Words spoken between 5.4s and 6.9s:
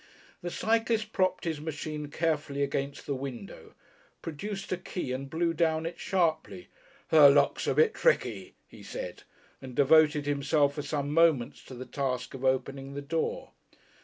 down it sharply.